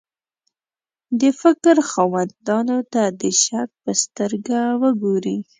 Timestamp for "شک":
3.43-3.69